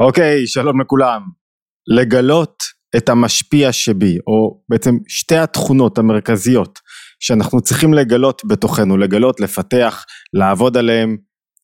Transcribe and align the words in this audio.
אוקיי, 0.00 0.46
שלום 0.46 0.80
לכולם. 0.80 1.22
לגלות 1.86 2.62
את 2.96 3.08
המשפיע 3.08 3.72
שבי, 3.72 4.18
או 4.26 4.60
בעצם 4.68 4.96
שתי 5.08 5.36
התכונות 5.36 5.98
המרכזיות 5.98 6.78
שאנחנו 7.20 7.60
צריכים 7.60 7.94
לגלות 7.94 8.42
בתוכנו, 8.46 8.96
לגלות, 8.96 9.40
לפתח, 9.40 10.04
לעבוד 10.34 10.76
עליהם, 10.76 11.16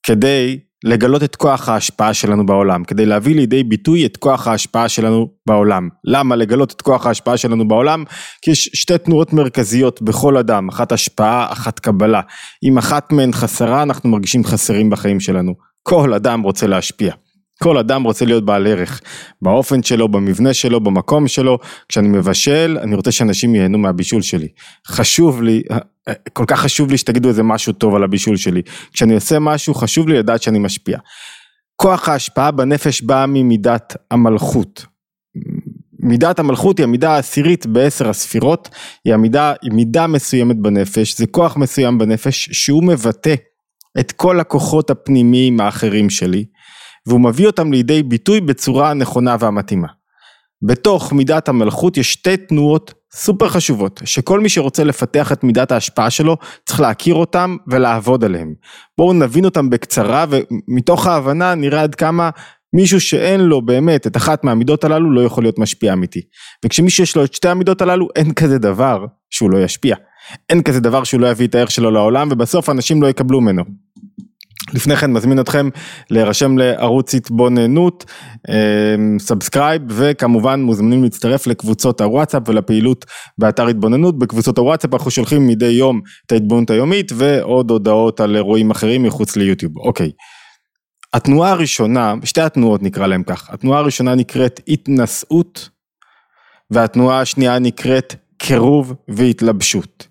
כדי 0.06 0.60
לגלות 0.84 1.22
את 1.22 1.36
כוח 1.36 1.68
ההשפעה 1.68 2.14
שלנו 2.14 2.46
בעולם, 2.46 2.84
כדי 2.84 3.06
להביא 3.06 3.34
לידי 3.34 3.64
ביטוי 3.64 4.06
את 4.06 4.16
כוח 4.16 4.48
ההשפעה 4.48 4.88
שלנו 4.88 5.28
בעולם. 5.48 5.88
למה 6.04 6.36
לגלות 6.36 6.72
את 6.72 6.82
כוח 6.82 7.06
ההשפעה 7.06 7.36
שלנו 7.36 7.68
בעולם? 7.68 8.04
כי 8.42 8.50
יש 8.50 8.70
שתי 8.74 8.98
תנועות 8.98 9.32
מרכזיות 9.32 10.02
בכל 10.02 10.36
אדם, 10.36 10.68
אחת 10.68 10.92
השפעה, 10.92 11.52
אחת 11.52 11.78
קבלה. 11.78 12.20
אם 12.64 12.78
אחת 12.78 13.12
מהן 13.12 13.32
חסרה, 13.32 13.82
אנחנו 13.82 14.10
מרגישים 14.10 14.44
חסרים 14.44 14.90
בחיים 14.90 15.20
שלנו. 15.20 15.54
כל 15.82 16.14
אדם 16.14 16.42
רוצה 16.42 16.66
להשפיע. 16.66 17.14
כל 17.62 17.78
אדם 17.78 18.02
רוצה 18.02 18.24
להיות 18.24 18.44
בעל 18.44 18.66
ערך, 18.66 19.00
באופן 19.42 19.82
שלו, 19.82 20.08
במבנה 20.08 20.54
שלו, 20.54 20.80
במקום 20.80 21.28
שלו, 21.28 21.58
כשאני 21.88 22.08
מבשל, 22.08 22.78
אני 22.82 22.94
רוצה 22.94 23.12
שאנשים 23.12 23.54
ייהנו 23.54 23.78
מהבישול 23.78 24.22
שלי. 24.22 24.48
חשוב 24.86 25.42
לי, 25.42 25.62
כל 26.32 26.44
כך 26.46 26.60
חשוב 26.60 26.90
לי 26.90 26.98
שתגידו 26.98 27.28
איזה 27.28 27.42
משהו 27.42 27.72
טוב 27.72 27.94
על 27.94 28.04
הבישול 28.04 28.36
שלי. 28.36 28.62
כשאני 28.92 29.14
עושה 29.14 29.38
משהו, 29.38 29.74
חשוב 29.74 30.08
לי 30.08 30.18
לדעת 30.18 30.42
שאני 30.42 30.58
משפיע. 30.58 30.98
כוח 31.76 32.08
ההשפעה 32.08 32.50
בנפש 32.50 33.02
באה 33.02 33.26
ממידת 33.26 33.96
המלכות. 34.10 34.86
מידת 36.00 36.38
המלכות 36.38 36.78
היא 36.78 36.84
המידה 36.84 37.14
העשירית 37.14 37.66
בעשר 37.66 38.08
הספירות, 38.08 38.68
היא 39.04 39.14
המידה, 39.14 39.52
היא 39.62 39.72
מידה 39.72 40.06
מסוימת 40.06 40.56
בנפש, 40.56 41.18
זה 41.18 41.26
כוח 41.26 41.56
מסוים 41.56 41.98
בנפש 41.98 42.48
שהוא 42.52 42.84
מבטא 42.84 43.34
את 44.00 44.12
כל 44.12 44.40
הכוחות 44.40 44.90
הפנימיים 44.90 45.60
האחרים 45.60 46.10
שלי. 46.10 46.44
והוא 47.06 47.20
מביא 47.20 47.46
אותם 47.46 47.72
לידי 47.72 48.02
ביטוי 48.02 48.40
בצורה 48.40 48.90
הנכונה 48.90 49.36
והמתאימה. 49.40 49.88
בתוך 50.62 51.12
מידת 51.12 51.48
המלכות 51.48 51.96
יש 51.96 52.12
שתי 52.12 52.36
תנועות 52.36 52.94
סופר 53.14 53.48
חשובות, 53.48 54.00
שכל 54.04 54.40
מי 54.40 54.48
שרוצה 54.48 54.84
לפתח 54.84 55.32
את 55.32 55.44
מידת 55.44 55.72
ההשפעה 55.72 56.10
שלו, 56.10 56.36
צריך 56.66 56.80
להכיר 56.80 57.14
אותם 57.14 57.56
ולעבוד 57.66 58.24
עליהם. 58.24 58.54
בואו 58.98 59.12
נבין 59.12 59.44
אותם 59.44 59.70
בקצרה, 59.70 60.24
ומתוך 60.30 61.06
ההבנה 61.06 61.54
נראה 61.54 61.82
עד 61.82 61.94
כמה 61.94 62.30
מישהו 62.72 63.00
שאין 63.00 63.40
לו 63.40 63.62
באמת 63.62 64.06
את 64.06 64.16
אחת 64.16 64.44
מהמידות 64.44 64.84
הללו 64.84 65.10
לא 65.10 65.20
יכול 65.20 65.44
להיות 65.44 65.58
משפיע 65.58 65.92
אמיתי. 65.92 66.20
וכשמישהו 66.64 67.04
יש 67.04 67.16
לו 67.16 67.24
את 67.24 67.34
שתי 67.34 67.48
המידות 67.48 67.82
הללו, 67.82 68.08
אין 68.16 68.34
כזה 68.34 68.58
דבר 68.58 69.04
שהוא 69.30 69.50
לא 69.50 69.58
ישפיע. 69.58 69.96
אין 70.48 70.62
כזה 70.62 70.80
דבר 70.80 71.04
שהוא 71.04 71.20
לא 71.20 71.26
יביא 71.26 71.46
את 71.46 71.54
הערך 71.54 71.70
שלו 71.70 71.90
לעולם, 71.90 72.28
ובסוף 72.30 72.70
אנשים 72.70 73.02
לא 73.02 73.06
יקבלו 73.06 73.40
ממנו. 73.40 73.64
לפני 74.74 74.96
כן 74.96 75.12
מזמין 75.12 75.40
אתכם 75.40 75.68
להירשם 76.10 76.58
לערוץ 76.58 77.14
התבוננות, 77.14 78.04
subscribe 79.18 79.82
וכמובן 79.88 80.62
מוזמנים 80.62 81.02
להצטרף 81.02 81.46
לקבוצות 81.46 82.00
הוואטסאפ 82.00 82.42
ולפעילות 82.48 83.04
באתר 83.38 83.66
התבוננות. 83.66 84.18
בקבוצות 84.18 84.58
הוואטסאפ 84.58 84.94
אנחנו 84.94 85.10
שולחים 85.10 85.46
מדי 85.46 85.66
יום 85.66 86.00
את 86.26 86.32
ההתבוננות 86.32 86.70
היומית 86.70 87.12
ועוד 87.14 87.70
הודעות 87.70 88.20
על 88.20 88.36
אירועים 88.36 88.70
אחרים 88.70 89.02
מחוץ 89.02 89.36
ליוטיוב. 89.36 89.78
אוקיי. 89.78 90.10
התנועה 91.14 91.50
הראשונה, 91.50 92.14
שתי 92.24 92.40
התנועות 92.40 92.82
נקרא 92.82 93.06
להם 93.06 93.22
כך, 93.22 93.50
התנועה 93.50 93.78
הראשונה 93.78 94.14
נקראת 94.14 94.60
התנשאות 94.68 95.68
והתנועה 96.70 97.20
השנייה 97.20 97.58
נקראת 97.58 98.14
קירוב 98.38 98.94
והתלבשות. 99.08 100.06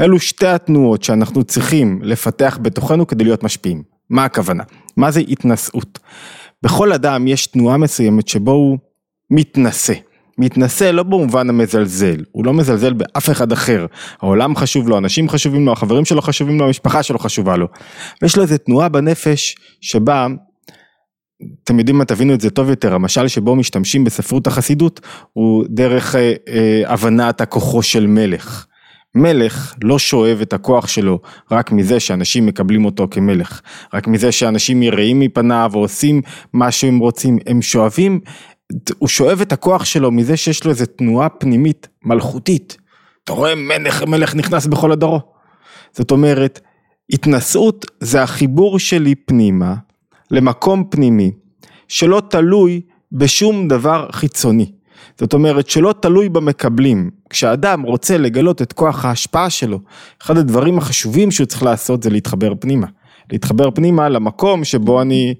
אלו 0.00 0.20
שתי 0.20 0.46
התנועות 0.46 1.02
שאנחנו 1.02 1.44
צריכים 1.44 2.00
לפתח 2.02 2.58
בתוכנו 2.62 3.06
כדי 3.06 3.24
להיות 3.24 3.42
משפיעים. 3.42 3.95
מה 4.10 4.24
הכוונה? 4.24 4.62
מה 4.96 5.10
זה 5.10 5.20
התנשאות? 5.20 5.98
בכל 6.62 6.92
אדם 6.92 7.26
יש 7.26 7.46
תנועה 7.46 7.76
מסוימת 7.76 8.28
שבו 8.28 8.50
הוא 8.50 8.78
מתנשא. 9.30 9.94
מתנשא 10.38 10.84
לא 10.84 11.02
במובן 11.02 11.48
המזלזל, 11.48 12.24
הוא 12.32 12.44
לא 12.44 12.52
מזלזל 12.52 12.92
באף 12.92 13.30
אחד 13.30 13.52
אחר, 13.52 13.86
העולם 14.20 14.56
חשוב 14.56 14.88
לו, 14.88 14.98
אנשים 14.98 15.28
חשובים 15.28 15.66
לו, 15.66 15.72
החברים 15.72 16.04
שלו 16.04 16.22
חשובים 16.22 16.58
לו, 16.58 16.66
המשפחה 16.66 17.02
שלו 17.02 17.18
חשובה 17.18 17.56
לו. 17.56 17.66
ויש 18.22 18.36
לו 18.36 18.42
איזה 18.42 18.58
תנועה 18.58 18.88
בנפש 18.88 19.56
שבה, 19.80 20.26
אתם 21.64 21.78
יודעים 21.78 21.98
מה, 21.98 22.04
תבינו 22.04 22.34
את 22.34 22.40
זה 22.40 22.50
טוב 22.50 22.70
יותר, 22.70 22.94
המשל 22.94 23.28
שבו 23.28 23.56
משתמשים 23.56 24.04
בספרות 24.04 24.46
החסידות 24.46 25.00
הוא 25.32 25.64
דרך 25.68 26.14
אה, 26.14 26.32
אה, 26.48 26.82
הבנת 26.86 27.40
הכוחו 27.40 27.82
של 27.82 28.06
מלך. 28.06 28.66
מלך 29.16 29.74
לא 29.84 29.98
שואב 29.98 30.38
את 30.42 30.52
הכוח 30.52 30.86
שלו 30.86 31.20
רק 31.50 31.72
מזה 31.72 32.00
שאנשים 32.00 32.46
מקבלים 32.46 32.84
אותו 32.84 33.08
כמלך, 33.10 33.60
רק 33.94 34.08
מזה 34.08 34.32
שאנשים 34.32 34.82
יראים 34.82 35.20
מפניו 35.20 35.70
או 35.74 35.80
עושים 35.80 36.22
מה 36.52 36.70
שהם 36.70 36.98
רוצים, 36.98 37.38
הם 37.46 37.62
שואבים, 37.62 38.20
הוא 38.98 39.08
שואב 39.08 39.40
את 39.40 39.52
הכוח 39.52 39.84
שלו 39.84 40.10
מזה 40.10 40.36
שיש 40.36 40.64
לו 40.64 40.70
איזה 40.70 40.86
תנועה 40.86 41.28
פנימית 41.28 41.88
מלכותית. 42.04 42.76
אתה 43.24 43.32
רואה 43.32 43.54
מלך, 43.54 44.02
מלך 44.02 44.34
נכנס 44.34 44.66
בכל 44.66 44.92
הדרו. 44.92 45.20
זאת 45.92 46.10
אומרת, 46.10 46.60
התנשאות 47.10 47.86
זה 48.00 48.22
החיבור 48.22 48.78
שלי 48.78 49.14
פנימה 49.14 49.74
למקום 50.30 50.84
פנימי 50.90 51.30
שלא 51.88 52.22
תלוי 52.30 52.80
בשום 53.12 53.68
דבר 53.68 54.08
חיצוני. 54.12 54.72
זאת 55.18 55.32
אומרת 55.32 55.68
שלא 55.68 55.94
תלוי 56.00 56.28
במקבלים, 56.28 57.10
כשאדם 57.30 57.82
רוצה 57.82 58.18
לגלות 58.18 58.62
את 58.62 58.72
כוח 58.72 59.04
ההשפעה 59.04 59.50
שלו, 59.50 59.80
אחד 60.22 60.36
הדברים 60.36 60.78
החשובים 60.78 61.30
שהוא 61.30 61.46
צריך 61.46 61.62
לעשות 61.62 62.02
זה 62.02 62.10
להתחבר 62.10 62.52
פנימה, 62.60 62.86
להתחבר 63.32 63.70
פנימה 63.70 64.08
למקום 64.08 64.64
שבו 64.64 65.02
אני 65.02 65.34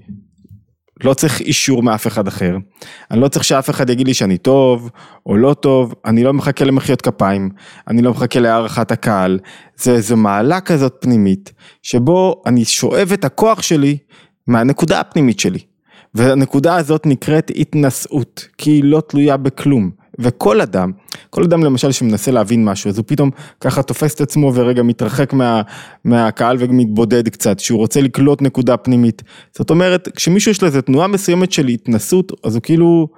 לא 1.04 1.15
צריך 1.15 1.41
אישור 1.41 1.82
מאף 1.82 2.06
אחד 2.06 2.28
אחר, 2.28 2.56
אני 3.10 3.21
לא 3.21 3.28
צריך 3.28 3.44
שאף 3.44 3.71
אחד 3.71 3.91
יגיד 3.91 4.06
לי 4.06 4.15
שאני 4.15 4.38
טוב 4.38 4.91
או 5.27 5.37
לא 5.37 5.54
טוב, 5.54 5.94
אני 6.04 6.25
לא 6.25 6.33
מחכה 6.33 6.65
למחיאות 6.65 7.03
כפיים, 7.03 7.50
אני 7.88 8.03
לא 8.03 8.10
מחכה 8.10 8.41
להערכת 8.41 8.91
הקהל, 8.91 9.38
זה 9.77 9.93
איזו 9.93 10.16
מעלה 10.16 10.60
כזאת 10.60 10.97
פנימית, 11.00 11.53
שבו 11.83 12.43
אני 12.47 12.65
שואב 12.65 13.10
את 13.12 13.25
הכוח 13.25 13.62
שלי 13.62 13.98
מהנקודה 14.47 15.00
הפנימית 15.00 15.41
שלי. 15.41 15.76
והנקודה 16.16 16.77
הזאת 16.77 17.06
נקראת 17.06 17.50
התנשאות, 17.56 18.49
כי 18.59 18.71
היא 18.71 18.84
לא 18.84 19.03
תלויה 19.09 19.37
בכלום. 19.37 19.91
וכל 20.19 20.60
אדם, 20.60 20.93
כל 21.31 21.44
אדם 21.44 21.65
למשל 21.65 21.93
שמנסה 21.93 22.31
להבין 22.31 22.65
משהו, 22.65 22.91
אז 22.91 22.99
הוא 22.99 23.04
פתאום 23.09 23.31
ככה 23.60 23.82
תופס 23.82 24.15
את 24.15 24.21
עצמו 24.21 24.53
ורגע 24.54 24.82
מתרחק 24.82 25.32
מה, 25.32 25.62
מהקהל 26.04 26.56
ומתבודד 26.60 27.28
קצת, 27.28 27.59
שהוא 27.60 27.78
רוצה 27.78 28.00
לקלוט 28.00 28.43
נקודה 28.43 28.77
פנימית. 28.77 29.22
זאת 29.56 29.71
אומרת, 29.71 30.09
כשמישהו 30.16 30.50
יש 30.50 30.62
לו 30.62 30.69
איזה 30.69 30.82
תנועה 30.82 31.06
מסוימת 31.06 31.53
של 31.53 31.66
התנסות, 31.66 32.33
אז 32.44 32.54
הוא 32.54 32.62
כאילו 32.62 33.09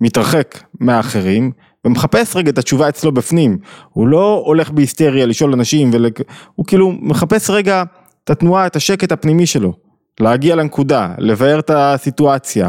מתרחק 0.00 0.62
מהאחרים, 0.80 1.50
ומחפש 1.84 2.36
רגע 2.36 2.50
את 2.50 2.58
התשובה 2.58 2.88
אצלו 2.88 3.12
בפנים. 3.12 3.58
הוא 3.90 4.08
לא 4.08 4.42
הולך 4.46 4.70
בהיסטריה 4.70 5.26
לשאול 5.26 5.52
אנשים, 5.52 5.90
ול... 5.92 6.06
הוא 6.54 6.66
כאילו 6.66 6.92
מחפש 7.00 7.50
רגע 7.50 7.82
את 8.24 8.30
התנועה, 8.30 8.66
את 8.66 8.76
השקט 8.76 9.12
הפנימי 9.12 9.46
שלו. 9.46 9.87
להגיע 10.20 10.56
לנקודה, 10.56 11.14
לבאר 11.18 11.58
את 11.58 11.70
הסיטואציה, 11.74 12.68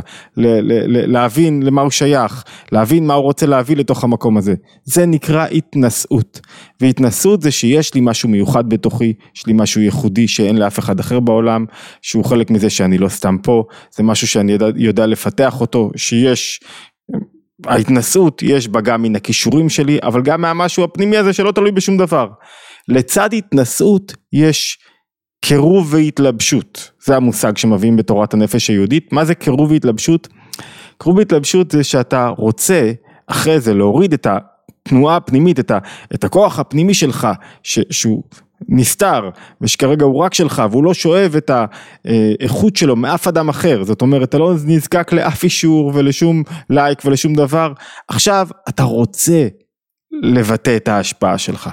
להבין 1.08 1.64
למה 1.64 1.82
הוא 1.82 1.92
שייך, 1.92 2.44
להבין 2.72 3.08
מה 3.08 3.14
הוא 3.14 3.24
רוצה 3.24 3.46
להביא 3.46 3.76
לתוך 3.76 4.04
המקום 4.04 4.38
הזה. 4.38 4.54
זה 4.84 5.06
נקרא 5.06 5.48
התנשאות. 5.52 6.40
והתנשאות 6.82 7.42
זה 7.42 7.52
שיש 7.52 7.94
לי 7.94 8.02
משהו 8.04 8.30
מיוחד 8.30 8.70
בתוכי, 8.70 9.14
יש 9.36 9.48
לי 9.48 9.54
משהו 9.56 9.82
ייחודי 9.82 10.28
שאין 10.28 10.58
לאף 10.58 10.80
אחד 10.80 11.00
אחר 11.00 11.20
בעולם, 11.20 11.66
שהוא 12.02 12.26
חלק 12.26 12.52
מזה 12.52 12.70
שאני 12.70 12.98
לא 12.98 13.10
סתם 13.10 13.38
פה, 13.44 13.64
זה 13.96 14.04
משהו 14.04 14.28
שאני 14.28 14.52
יודע, 14.52 14.68
יודע 14.76 15.06
לפתח 15.06 15.62
אותו, 15.62 15.92
שיש... 15.96 16.60
ההתנשאות 17.66 18.42
יש 18.44 18.68
בה 18.68 18.82
גם 18.82 19.02
מן 19.02 19.16
הכישורים 19.16 19.70
שלי, 19.70 20.00
אבל 20.04 20.22
גם 20.22 20.42
מהמשהו 20.42 20.84
הפנימי 20.84 21.18
הזה 21.18 21.34
שלא 21.34 21.52
תלוי 21.52 21.72
בשום 21.72 21.98
דבר. 21.98 22.28
לצד 22.88 23.34
התנשאות 23.34 24.14
יש 24.34 24.78
קירוב 25.42 25.94
והתלבשות, 25.94 26.92
זה 27.04 27.16
המושג 27.16 27.58
שמביאים 27.58 27.98
בתורת 27.98 28.34
הנפש 28.34 28.68
היהודית, 28.68 29.14
מה 29.14 29.26
זה 29.26 29.36
קירוב 29.36 29.72
והתלבשות? 29.72 30.28
קירוב 30.98 31.18
והתלבשות 31.18 31.72
זה 31.72 31.84
שאתה 31.84 32.28
רוצה 32.28 32.92
אחרי 33.28 33.60
זה 33.60 33.74
להוריד 33.74 34.14
את 34.14 34.28
התנועה 34.30 35.16
הפנימית, 35.16 35.60
את, 35.60 35.72
ה, 35.72 35.78
את 36.14 36.24
הכוח 36.24 36.60
הפנימי 36.60 36.94
שלך, 36.94 37.28
ש, 37.64 37.80
שהוא 37.90 38.24
נסתר 38.70 39.30
ושכרגע 39.62 40.06
הוא 40.06 40.24
רק 40.24 40.34
שלך 40.34 40.64
והוא 40.72 40.84
לא 40.84 40.94
שואב 40.94 41.36
את 41.38 41.52
האיכות 42.06 42.76
שלו 42.76 42.96
מאף 42.96 43.28
אדם 43.28 43.50
אחר, 43.50 43.84
זאת 43.84 44.02
אומרת 44.02 44.30
אתה 44.30 44.38
לא 44.38 44.54
נזקק 44.66 45.14
לאף 45.14 45.44
אישור 45.44 45.92
ולשום 45.96 46.44
לייק 46.70 47.06
ולשום 47.06 47.36
דבר, 47.36 47.74
עכשיו 48.08 48.48
אתה 48.70 48.84
רוצה 48.84 49.48
לבטא 50.22 50.76
את 50.76 50.88
ההשפעה 50.88 51.38
שלך. 51.38 51.70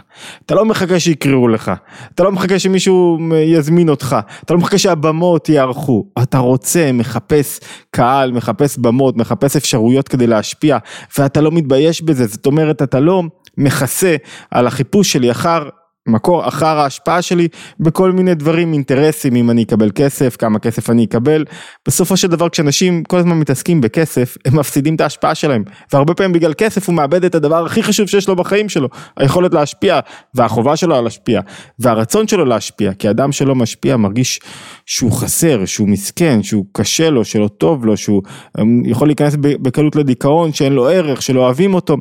אתה 0.46 0.54
לא 0.54 0.64
מחכה 0.64 1.00
שיקראו 1.00 1.48
לך, 1.48 1.72
אתה 2.14 2.22
לא 2.22 2.32
מחכה 2.32 2.58
שמישהו 2.58 3.18
יזמין 3.44 3.88
אותך, 3.88 4.16
אתה 4.44 4.54
לא 4.54 4.60
מחכה 4.60 4.78
שהבמות 4.78 5.48
יערכו, 5.48 6.06
אתה 6.22 6.38
רוצה, 6.38 6.90
מחפש 6.92 7.60
קהל, 7.90 8.32
מחפש 8.32 8.78
במות, 8.78 9.16
מחפש 9.16 9.56
אפשרויות 9.56 10.08
כדי 10.08 10.26
להשפיע, 10.26 10.78
ואתה 11.18 11.40
לא 11.40 11.50
מתבייש 11.50 12.02
בזה, 12.02 12.26
זאת 12.26 12.46
אומרת 12.46 12.82
אתה 12.82 13.00
לא 13.00 13.22
מכסה 13.58 14.16
על 14.50 14.66
החיפוש 14.66 15.12
שלי 15.12 15.30
אחר 15.30 15.68
מקור 16.06 16.48
אחר 16.48 16.78
ההשפעה 16.78 17.22
שלי 17.22 17.48
בכל 17.80 18.12
מיני 18.12 18.34
דברים, 18.34 18.72
אינטרסים, 18.72 19.36
אם 19.36 19.50
אני 19.50 19.62
אקבל 19.62 19.90
כסף, 19.94 20.36
כמה 20.36 20.58
כסף 20.58 20.90
אני 20.90 21.04
אקבל. 21.04 21.44
בסופו 21.86 22.16
של 22.16 22.28
דבר 22.28 22.48
כשאנשים 22.48 23.04
כל 23.04 23.18
הזמן 23.18 23.38
מתעסקים 23.38 23.80
בכסף, 23.80 24.36
הם 24.44 24.58
מפסידים 24.58 24.94
את 24.94 25.00
ההשפעה 25.00 25.34
שלהם. 25.34 25.64
והרבה 25.92 26.14
פעמים 26.14 26.32
בגלל 26.32 26.54
כסף 26.54 26.88
הוא 26.88 26.94
מאבד 26.94 27.24
את 27.24 27.34
הדבר 27.34 27.66
הכי 27.66 27.82
חשוב 27.82 28.06
שיש 28.06 28.28
לו 28.28 28.36
בחיים 28.36 28.68
שלו, 28.68 28.88
היכולת 29.16 29.54
להשפיע, 29.54 30.00
והחובה 30.34 30.76
שלו 30.76 31.02
להשפיע, 31.02 31.40
והרצון 31.78 32.28
שלו 32.28 32.44
להשפיע, 32.44 32.92
כי 32.92 33.10
אדם 33.10 33.32
שלא 33.32 33.54
משפיע 33.54 33.96
מרגיש 33.96 34.40
שהוא 34.86 35.12
חסר, 35.12 35.64
שהוא 35.64 35.88
מסכן, 35.88 36.42
שהוא 36.42 36.66
קשה 36.72 37.10
לו, 37.10 37.24
שלא 37.24 37.48
טוב 37.48 37.86
לו, 37.86 37.96
שהוא 37.96 38.22
אמ, 38.60 38.82
יכול 38.86 39.08
להיכנס 39.08 39.36
בקלות 39.40 39.96
לדיכאון, 39.96 40.52
שאין 40.52 40.72
לו 40.72 40.88
ערך, 40.88 41.22
שלא 41.22 41.40
אוהבים 41.40 41.74
אותו. 41.74 41.96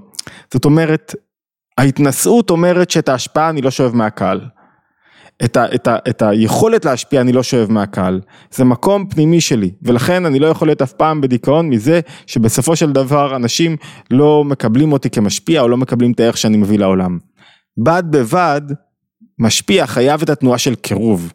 זאת 0.54 0.66
אומרת, 0.66 1.16
ההתנשאות 1.78 2.50
אומרת 2.50 2.90
שאת 2.90 3.10
ההשפעה 3.10 3.50
אני 3.50 3.62
לא 3.62 3.72
שואב 3.72 3.96
מהקהל. 3.96 4.42
את, 5.44 5.58
ה, 5.58 5.66
את, 5.76 5.88
ה, 5.88 5.98
את 6.10 6.22
היכולת 6.22 6.86
להשפיע 6.86 7.22
אני 7.22 7.34
לא 7.34 7.44
שואב 7.44 7.72
מהקהל, 7.72 8.22
זה 8.52 8.64
מקום 8.64 9.08
פנימי 9.10 9.42
שלי 9.42 9.72
ולכן 9.82 10.26
אני 10.26 10.40
לא 10.40 10.48
יכול 10.48 10.68
להיות 10.68 10.82
אף 10.82 10.94
פעם 10.94 11.22
בדיכאון 11.22 11.70
מזה 11.70 12.00
שבסופו 12.28 12.76
של 12.76 12.92
דבר 12.92 13.36
אנשים 13.36 13.78
לא 14.12 14.44
מקבלים 14.44 14.92
אותי 14.92 15.10
כמשפיע 15.10 15.62
או 15.62 15.68
לא 15.68 15.78
מקבלים 15.78 16.12
את 16.12 16.20
הערך 16.20 16.38
שאני 16.38 16.58
מביא 16.58 16.80
לעולם. 16.80 17.20
בד 17.78 18.04
בבד 18.10 18.62
משפיע 19.40 19.88
חייב 19.88 20.22
את 20.22 20.30
התנועה 20.30 20.58
של 20.58 20.76
קירוב. 20.76 21.34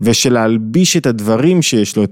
ושל 0.00 0.32
להלביש 0.32 0.96
את 0.96 1.06
הדברים 1.06 1.62
שיש 1.62 1.96
לו, 1.96 2.04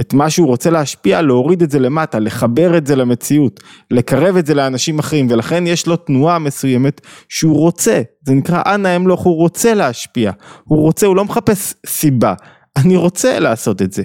את, 0.00 0.14
מה 0.14 0.30
שהוא 0.30 0.46
רוצה 0.46 0.70
להשפיע, 0.70 1.22
להוריד 1.22 1.62
את 1.62 1.70
זה 1.70 1.78
למטה, 1.78 2.18
לחבר 2.18 2.76
את 2.76 2.86
זה 2.86 2.96
למציאות, 2.96 3.60
לקרב 3.90 4.36
את 4.36 4.46
זה 4.46 4.54
לאנשים 4.54 4.98
אחרים, 4.98 5.26
ולכן 5.30 5.66
יש 5.66 5.86
לו 5.86 5.96
תנועה 5.96 6.38
מסוימת 6.38 7.00
שהוא 7.28 7.56
רוצה, 7.56 8.02
זה 8.22 8.34
נקרא 8.34 8.62
אנא 8.66 8.96
אמלוך, 8.96 9.20
הוא 9.20 9.36
רוצה 9.36 9.74
להשפיע, 9.74 10.32
הוא 10.64 10.78
רוצה, 10.78 11.06
הוא 11.06 11.16
לא 11.16 11.24
מחפש 11.24 11.74
סיבה, 11.86 12.34
אני 12.76 12.96
רוצה 12.96 13.38
לעשות 13.38 13.82
את 13.82 13.92
זה. 13.92 14.02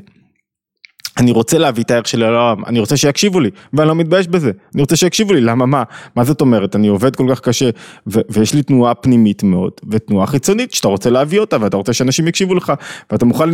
אני 1.17 1.31
רוצה 1.31 1.57
להביא 1.57 1.83
את 1.83 1.91
הערך 1.91 2.07
שלי 2.07 2.21
לעולם, 2.21 2.65
אני 2.65 2.79
רוצה 2.79 2.97
שיקשיבו 2.97 3.39
לי, 3.39 3.49
ואני 3.73 3.87
לא 3.87 3.95
מתבייש 3.95 4.27
בזה, 4.27 4.51
אני 4.73 4.81
רוצה 4.81 4.95
שיקשיבו 4.95 5.33
לי, 5.33 5.41
למה 5.41 5.65
מה? 5.65 5.83
מה 6.15 6.23
זאת 6.23 6.41
אומרת? 6.41 6.75
אני 6.75 6.87
עובד 6.87 7.15
כל 7.15 7.27
כך 7.29 7.39
קשה, 7.39 7.69
ו- 8.07 8.19
ויש 8.29 8.53
לי 8.53 8.63
תנועה 8.63 8.95
פנימית 8.95 9.43
מאוד, 9.43 9.71
ותנועה 9.91 10.27
חיצונית 10.27 10.73
שאתה 10.73 10.87
רוצה 10.87 11.09
להביא 11.09 11.39
אותה, 11.39 11.57
ואתה 11.61 11.77
רוצה 11.77 11.93
שאנשים 11.93 12.27
יקשיבו 12.27 12.55
לך, 12.55 12.73
ואתה 13.11 13.25
מוכן 13.25 13.49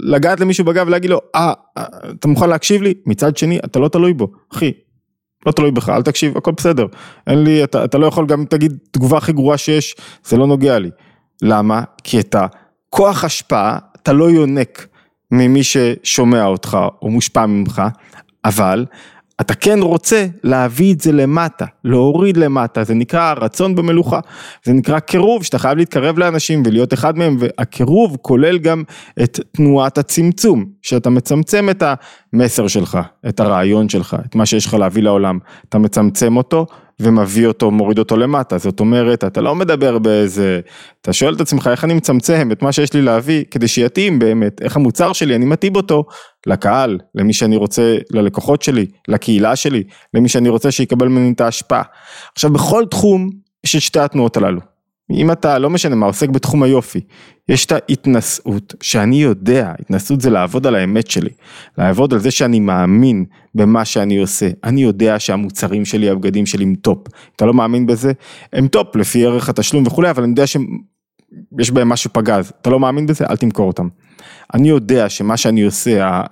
לגעת 0.00 0.40
למישהו 0.40 0.64
בגב 0.64 0.86
ולהגיד 0.86 1.10
לו, 1.10 1.20
אה, 1.34 1.52
אתה 2.18 2.28
מוכן 2.28 2.48
להקשיב 2.48 2.82
לי? 2.82 2.94
מצד 3.06 3.36
שני, 3.36 3.58
אתה 3.58 3.78
לא 3.78 3.88
תלוי 3.88 4.12
בו, 4.14 4.28
אחי, 4.52 4.72
לא 5.46 5.52
תלוי 5.52 5.70
בך, 5.70 5.88
אל 5.88 6.02
תקשיב, 6.02 6.36
הכל 6.36 6.52
בסדר, 6.56 6.86
אין 7.26 7.44
לי, 7.44 7.64
אתה, 7.64 7.84
אתה 7.84 7.98
לא 7.98 8.06
יכול 8.06 8.26
גם 8.26 8.44
תגיד 8.44 8.78
תגובה 8.90 9.18
הכי 9.18 9.32
גרועה 9.32 9.58
שיש, 9.58 9.96
זה 10.24 10.36
לא 10.36 10.46
נוגע 10.46 10.78
לי. 10.78 10.90
למה? 11.42 11.82
כי 12.04 12.20
את 12.20 12.36
הכוח 12.38 13.24
השפעה 13.24 13.78
אתה 14.02 14.12
לא 14.12 14.30
יונק. 14.30 14.86
ממי 15.30 15.62
ששומע 15.62 16.44
אותך 16.44 16.78
או 17.02 17.10
מושפע 17.10 17.46
ממך, 17.46 17.82
אבל 18.44 18.86
אתה 19.40 19.54
כן 19.54 19.78
רוצה 19.82 20.26
להביא 20.44 20.94
את 20.94 21.00
זה 21.00 21.12
למטה, 21.12 21.64
להוריד 21.84 22.36
למטה, 22.36 22.84
זה 22.84 22.94
נקרא 22.94 23.34
רצון 23.36 23.74
במלוכה, 23.74 24.20
זה 24.64 24.72
נקרא 24.72 24.98
קירוב, 24.98 25.42
שאתה 25.42 25.58
חייב 25.58 25.78
להתקרב 25.78 26.18
לאנשים 26.18 26.62
ולהיות 26.66 26.94
אחד 26.94 27.18
מהם, 27.18 27.36
והקירוב 27.38 28.16
כולל 28.22 28.58
גם 28.58 28.82
את 29.22 29.40
תנועת 29.52 29.98
הצמצום, 29.98 30.64
שאתה 30.82 31.10
מצמצם 31.10 31.70
את 31.70 31.82
המסר 32.32 32.66
שלך, 32.66 32.98
את 33.28 33.40
הרעיון 33.40 33.88
שלך, 33.88 34.16
את 34.26 34.34
מה 34.34 34.46
שיש 34.46 34.66
לך 34.66 34.74
להביא 34.74 35.02
לעולם, 35.02 35.38
אתה 35.68 35.78
מצמצם 35.78 36.36
אותו 36.36 36.66
ומביא 37.00 37.46
אותו, 37.46 37.70
מוריד 37.70 37.98
אותו 37.98 38.16
למטה, 38.16 38.58
זאת 38.58 38.80
אומרת, 38.80 39.24
אתה 39.24 39.40
לא 39.40 39.54
מדבר 39.54 39.98
באיזה, 39.98 40.60
אתה 41.00 41.12
שואל 41.12 41.34
את 41.34 41.40
עצמך 41.40 41.68
איך 41.72 41.84
אני 41.84 41.94
מצמצם 41.94 42.48
את 42.52 42.62
מה 42.62 42.72
שיש 42.72 42.92
לי 42.92 43.02
להביא, 43.02 43.44
כדי 43.50 43.68
שיתאים 43.68 44.18
באמת, 44.18 44.62
איך 44.62 44.76
המוצר 44.76 45.12
שלי, 45.12 45.34
אני 45.34 45.44
מתאים 45.44 45.76
אותו 45.76 46.04
לקהל, 46.46 46.98
למי 47.14 47.32
שאני 47.32 47.56
רוצה, 47.56 47.96
ללקוחות 48.10 48.62
שלי, 48.62 48.86
לקהילה 49.08 49.56
שלי, 49.56 49.82
למי 50.14 50.28
שאני 50.28 50.48
רוצה 50.48 50.70
שיקבל 50.70 51.08
ממני 51.08 51.32
את 51.32 51.40
ההשפעה. 51.40 51.82
עכשיו 52.32 52.50
בכל 52.50 52.84
תחום 52.90 53.30
יש 53.64 53.76
את 53.76 53.80
שתי 53.80 54.00
התנועות 54.00 54.36
הללו. 54.36 54.75
אם 55.10 55.30
אתה, 55.30 55.58
לא 55.58 55.70
משנה 55.70 55.94
מה, 55.94 56.06
עוסק 56.06 56.28
בתחום 56.28 56.62
היופי, 56.62 57.00
יש 57.48 57.66
את 57.66 57.72
ההתנשאות, 57.72 58.74
שאני 58.80 59.22
יודע, 59.22 59.72
התנשאות 59.80 60.20
זה 60.20 60.30
לעבוד 60.30 60.66
על 60.66 60.74
האמת 60.74 61.10
שלי, 61.10 61.30
לעבוד 61.78 62.12
על 62.12 62.18
זה 62.18 62.30
שאני 62.30 62.60
מאמין 62.60 63.24
במה 63.54 63.84
שאני 63.84 64.18
עושה, 64.18 64.48
אני 64.64 64.82
יודע 64.82 65.18
שהמוצרים 65.18 65.84
שלי, 65.84 66.10
הבגדים 66.10 66.46
שלי 66.46 66.64
הם 66.64 66.74
top, 66.74 66.98
אתה 67.36 67.46
לא 67.46 67.54
מאמין 67.54 67.86
בזה, 67.86 68.12
הם 68.52 68.68
top 68.68 68.96
לפי 68.96 69.26
ערך 69.26 69.48
התשלום 69.48 69.86
וכולי, 69.86 70.10
אבל 70.10 70.22
אני 70.22 70.30
יודע 70.30 70.46
שיש 71.58 71.70
בהם 71.70 71.88
משהו 71.88 72.10
פגז, 72.12 72.52
אתה 72.60 72.70
לא 72.70 72.80
מאמין 72.80 73.06
בזה, 73.06 73.24
אל 73.30 73.36
תמכור 73.36 73.66
אותם. 73.66 73.88
אני 74.54 74.68
יודע 74.68 75.08
שמה 75.08 75.36
שאני 75.36 75.62
עושה, 75.62 76.22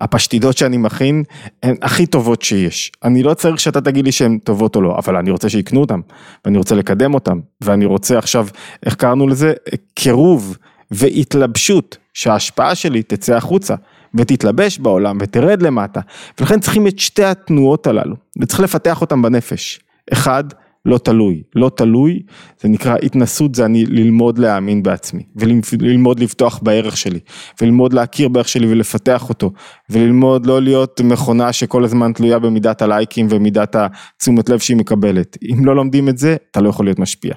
הפשטידות 0.00 0.56
שאני 0.56 0.76
מכין, 0.76 1.22
הן 1.62 1.76
הכי 1.82 2.06
טובות 2.06 2.42
שיש. 2.42 2.92
אני 3.04 3.22
לא 3.22 3.34
צריך 3.34 3.60
שאתה 3.60 3.80
תגיד 3.80 4.04
לי 4.04 4.12
שהן 4.12 4.38
טובות 4.38 4.76
או 4.76 4.82
לא, 4.82 4.98
אבל 4.98 5.16
אני 5.16 5.30
רוצה 5.30 5.48
שיקנו 5.48 5.80
אותן, 5.80 6.00
ואני 6.44 6.58
רוצה 6.58 6.74
לקדם 6.74 7.14
אותן, 7.14 7.38
ואני 7.60 7.84
רוצה 7.84 8.18
עכשיו, 8.18 8.46
איך 8.86 8.94
קראנו 8.94 9.28
לזה? 9.28 9.52
קירוב 9.94 10.56
והתלבשות, 10.90 11.96
שההשפעה 12.14 12.74
שלי 12.74 13.02
תצא 13.02 13.36
החוצה. 13.36 13.74
ותתלבש 14.18 14.78
בעולם 14.78 15.18
ותרד 15.20 15.62
למטה, 15.62 16.00
ולכן 16.40 16.60
צריכים 16.60 16.86
את 16.86 16.98
שתי 16.98 17.24
התנועות 17.24 17.86
הללו, 17.86 18.16
וצריך 18.40 18.60
לפתח 18.60 19.00
אותן 19.00 19.22
בנפש. 19.22 19.80
אחד, 20.12 20.44
לא 20.86 20.98
תלוי, 20.98 21.42
לא 21.54 21.70
תלוי, 21.76 22.22
זה 22.60 22.68
נקרא 22.68 22.96
התנסות, 23.02 23.54
זה 23.54 23.64
אני 23.64 23.86
ללמוד 23.86 24.38
להאמין 24.38 24.82
בעצמי, 24.82 25.22
וללמוד 25.36 26.20
לפתוח 26.20 26.60
בערך 26.62 26.96
שלי, 26.96 27.18
וללמוד 27.60 27.92
להכיר 27.92 28.28
בערך 28.28 28.48
שלי 28.48 28.66
ולפתח 28.66 29.28
אותו, 29.28 29.52
וללמוד 29.90 30.46
לא 30.46 30.62
להיות 30.62 31.00
מכונה 31.00 31.52
שכל 31.52 31.84
הזמן 31.84 32.12
תלויה 32.12 32.38
במידת 32.38 32.82
הלייקים 32.82 33.26
ומידת 33.30 33.76
התשומת 33.76 34.48
לב 34.48 34.58
שהיא 34.58 34.76
מקבלת, 34.76 35.36
אם 35.42 35.64
לא 35.64 35.76
לומדים 35.76 36.08
את 36.08 36.18
זה, 36.18 36.36
אתה 36.50 36.60
לא 36.60 36.68
יכול 36.68 36.86
להיות 36.86 36.98
משפיע, 36.98 37.34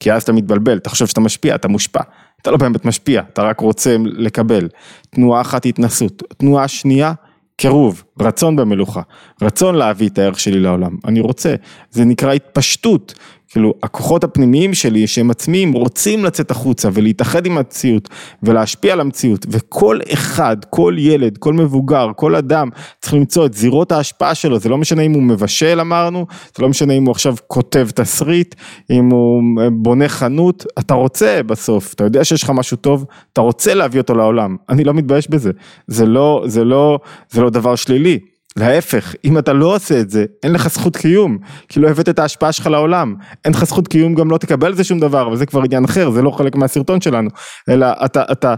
כי 0.00 0.12
אז 0.12 0.22
אתה 0.22 0.32
מתבלבל, 0.32 0.76
אתה 0.76 0.90
חושב 0.90 1.06
שאתה 1.06 1.20
משפיע, 1.20 1.54
אתה 1.54 1.68
מושפע, 1.68 2.00
אתה 2.42 2.50
לא 2.50 2.56
באמת 2.56 2.84
משפיע, 2.84 3.22
אתה 3.32 3.42
רק 3.42 3.60
רוצה 3.60 3.96
לקבל, 4.04 4.68
תנועה 5.10 5.40
אחת 5.40 5.66
התנסות, 5.66 6.22
תנועה 6.38 6.68
שנייה 6.68 7.12
קירוב, 7.56 8.04
רצון 8.20 8.56
במלוכה, 8.56 9.02
רצון 9.42 9.74
להביא 9.74 10.08
את 10.08 10.18
הערך 10.18 10.40
שלי 10.40 10.60
לעולם, 10.60 10.96
אני 11.04 11.20
רוצה, 11.20 11.54
זה 11.90 12.04
נקרא 12.04 12.32
התפשטות, 12.32 13.14
כאילו 13.48 13.74
הכוחות 13.82 14.24
הפנימיים 14.24 14.74
שלי 14.74 15.06
שהם 15.06 15.30
עצמיים 15.30 15.72
רוצים 15.72 16.24
לצאת 16.24 16.50
החוצה 16.50 16.88
ולהתאחד 16.92 17.46
עם 17.46 17.58
המציאות 17.58 18.08
ולהשפיע 18.42 18.92
על 18.92 19.00
המציאות 19.00 19.46
וכל 19.48 19.98
אחד, 20.12 20.56
כל 20.70 20.94
ילד, 20.98 21.38
כל 21.38 21.52
מבוגר, 21.52 22.08
כל 22.16 22.34
אדם 22.34 22.68
צריך 23.00 23.14
למצוא 23.14 23.46
את 23.46 23.54
זירות 23.54 23.92
ההשפעה 23.92 24.34
שלו, 24.34 24.58
זה 24.58 24.68
לא 24.68 24.78
משנה 24.78 25.02
אם 25.02 25.12
הוא 25.12 25.22
מבשל 25.22 25.80
אמרנו, 25.80 26.26
זה 26.56 26.62
לא 26.62 26.68
משנה 26.68 26.92
אם 26.92 27.04
הוא 27.04 27.10
עכשיו 27.10 27.34
כותב 27.46 27.88
תסריט, 27.94 28.54
אם 28.90 29.10
הוא 29.10 29.42
בונה 29.72 30.08
חנות, 30.08 30.66
אתה 30.78 30.94
רוצה 30.94 31.40
בסוף, 31.46 31.94
אתה 31.94 32.04
יודע 32.04 32.24
שיש 32.24 32.42
לך 32.42 32.50
משהו 32.50 32.76
טוב, 32.76 33.04
אתה 33.32 33.40
רוצה 33.40 33.74
להביא 33.74 34.00
אותו 34.00 34.14
לעולם, 34.14 34.56
אני 34.68 34.84
לא 34.84 34.94
מתבייש 34.94 35.30
בזה, 35.30 35.50
זה 35.86 36.06
לא, 36.06 36.44
זה 36.46 36.64
לא, 36.64 36.98
זה 37.30 37.42
לא 37.42 37.50
דבר 37.50 37.76
שלילי. 37.76 38.35
להפך, 38.56 39.14
אם 39.24 39.38
אתה 39.38 39.52
לא 39.52 39.74
עושה 39.74 40.00
את 40.00 40.10
זה, 40.10 40.24
אין 40.42 40.52
לך 40.52 40.68
זכות 40.68 40.96
קיום, 40.96 41.38
כי 41.68 41.80
לא 41.80 41.88
הבאת 41.88 42.08
את 42.08 42.18
ההשפעה 42.18 42.52
שלך 42.52 42.66
לעולם. 42.66 43.14
אין 43.44 43.52
לך 43.52 43.64
זכות 43.64 43.88
קיום, 43.88 44.14
גם 44.14 44.30
לא 44.30 44.38
תקבל 44.38 44.74
זה 44.74 44.84
שום 44.84 45.00
דבר, 45.00 45.26
אבל 45.26 45.36
זה 45.36 45.46
כבר 45.46 45.62
עניין 45.62 45.84
אחר, 45.84 46.10
זה 46.10 46.22
לא 46.22 46.30
חלק 46.30 46.56
מהסרטון 46.56 47.00
שלנו. 47.00 47.30
אלא 47.68 47.86
אתה, 48.04 48.22
אתה, 48.32 48.54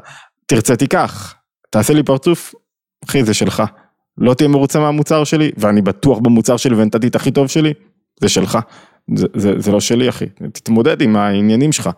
תרצה 0.46 0.76
תיקח, 0.76 1.34
תעשה 1.70 1.94
לי 1.94 2.02
פרצוף, 2.02 2.54
אחי 3.04 3.24
זה 3.24 3.34
שלך. 3.34 3.62
לא 4.18 4.34
תהיה 4.34 4.48
מרוצה 4.48 4.80
מהמוצר 4.80 5.24
שלי, 5.24 5.50
ואני 5.56 5.82
בטוח 5.82 6.18
במוצר 6.18 6.56
שלי 6.56 6.74
ונתתי 6.74 7.08
את 7.08 7.16
הכי 7.16 7.30
טוב 7.30 7.46
שלי, 7.46 7.72
זה 8.20 8.28
שלך. 8.28 8.58
זה, 9.14 9.26
זה, 9.34 9.52
זה 9.58 9.72
לא 9.72 9.80
שלי 9.80 10.08
אחי, 10.08 10.26
תתמודד 10.52 11.02
עם 11.02 11.16
העניינים 11.16 11.72
שלך, 11.72 11.90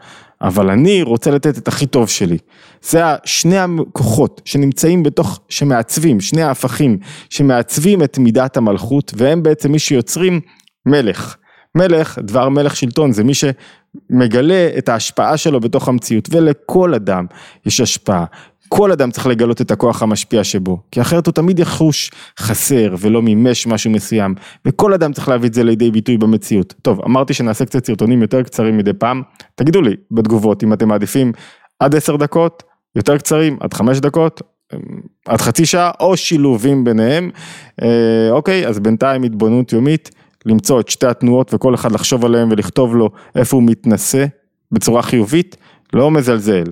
אבל 0.42 0.70
אני 0.70 1.02
רוצה 1.02 1.30
לתת 1.30 1.58
את 1.58 1.68
הכי 1.68 1.86
טוב 1.86 2.08
שלי. 2.08 2.38
זה 2.82 3.02
שני 3.24 3.58
הכוחות 3.58 4.40
שנמצאים 4.44 5.02
בתוך, 5.02 5.40
שמעצבים, 5.48 6.20
שני 6.20 6.42
ההפכים, 6.42 6.98
שמעצבים 7.30 8.02
את 8.02 8.18
מידת 8.18 8.56
המלכות, 8.56 9.12
והם 9.16 9.42
בעצם 9.42 9.72
מי 9.72 9.78
שיוצרים 9.78 10.40
מלך. 10.86 11.36
מלך, 11.74 12.18
דבר 12.22 12.48
מלך 12.48 12.76
שלטון, 12.76 13.12
זה 13.12 13.24
מי 13.24 13.32
שמגלה 13.34 14.70
את 14.78 14.88
ההשפעה 14.88 15.36
שלו 15.36 15.60
בתוך 15.60 15.88
המציאות, 15.88 16.28
ולכל 16.30 16.94
אדם 16.94 17.26
יש 17.66 17.80
השפעה. 17.80 18.24
כל 18.72 18.92
אדם 18.92 19.10
צריך 19.10 19.26
לגלות 19.26 19.60
את 19.60 19.70
הכוח 19.70 20.02
המשפיע 20.02 20.44
שבו, 20.44 20.78
כי 20.90 21.00
אחרת 21.00 21.26
הוא 21.26 21.32
תמיד 21.32 21.58
יחוש 21.58 22.10
חסר 22.38 22.94
ולא 22.98 23.22
מימש 23.22 23.66
משהו 23.66 23.90
מסוים, 23.90 24.34
וכל 24.64 24.94
אדם 24.94 25.12
צריך 25.12 25.28
להביא 25.28 25.48
את 25.48 25.54
זה 25.54 25.64
לידי 25.64 25.90
ביטוי 25.90 26.16
במציאות. 26.18 26.74
טוב, 26.82 27.00
אמרתי 27.04 27.34
שנעשה 27.34 27.64
קצת 27.64 27.86
סרטונים 27.86 28.22
יותר 28.22 28.42
קצרים 28.42 28.76
מדי 28.78 28.92
פעם, 28.92 29.22
תגידו 29.54 29.80
לי 29.80 29.96
בתגובות 30.10 30.62
אם 30.62 30.72
אתם 30.72 30.88
מעדיפים 30.88 31.32
עד 31.80 31.94
עשר 31.94 32.16
דקות, 32.16 32.62
יותר 32.96 33.18
קצרים, 33.18 33.56
עד 33.60 33.74
חמש 33.74 33.98
דקות, 33.98 34.42
עד 35.26 35.40
חצי 35.40 35.66
שעה, 35.66 35.90
או 36.00 36.16
שילובים 36.16 36.84
ביניהם. 36.84 37.30
אה, 37.82 38.30
אוקיי, 38.30 38.66
אז 38.66 38.78
בינתיים 38.78 39.22
התבוננות 39.22 39.72
יומית, 39.72 40.10
למצוא 40.46 40.80
את 40.80 40.88
שתי 40.88 41.06
התנועות 41.06 41.54
וכל 41.54 41.74
אחד 41.74 41.92
לחשוב 41.92 42.24
עליהם 42.24 42.48
ולכתוב 42.50 42.96
לו 42.96 43.10
איפה 43.36 43.56
הוא 43.56 43.64
מתנשא 43.64 44.26
בצורה 44.72 45.02
חיובית. 45.02 45.56
לא 45.92 46.10
מזלזל, 46.10 46.64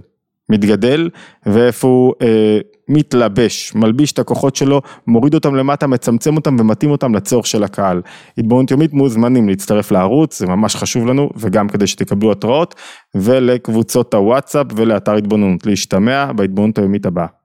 מתגדל, 0.50 1.10
ואיפה 1.46 1.88
הוא 1.88 2.14
אה, 2.22 2.58
מתלבש, 2.88 3.72
מלביש 3.74 4.12
את 4.12 4.18
הכוחות 4.18 4.56
שלו, 4.56 4.80
מוריד 5.06 5.34
אותם 5.34 5.54
למטה, 5.54 5.86
מצמצם 5.86 6.36
אותם 6.36 6.56
ומתאים 6.60 6.90
אותם 6.90 7.14
לצורך 7.14 7.46
של 7.46 7.64
הקהל. 7.64 8.02
התבוננות 8.38 8.70
יומית 8.70 8.92
מוזמנים 8.92 9.48
להצטרף 9.48 9.90
לערוץ, 9.90 10.38
זה 10.38 10.46
ממש 10.46 10.76
חשוב 10.76 11.06
לנו, 11.06 11.30
וגם 11.36 11.68
כדי 11.68 11.86
שתקבלו 11.86 12.32
התראות, 12.32 12.74
ולקבוצות 13.14 14.14
הוואטסאפ 14.14 14.66
ולאתר 14.76 15.14
התבוננות. 15.14 15.66
להשתמע 15.66 16.32
בהתבוננות 16.32 16.78
היומית 16.78 17.06
הבאה. 17.06 17.37